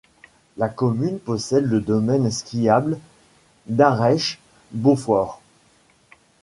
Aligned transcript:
La 0.57 0.67
commune 0.67 1.19
possède 1.19 1.65
le 1.67 1.79
domaine 1.79 2.31
skiable 2.31 2.97
d'Arêches-Beaufort. 3.67 5.39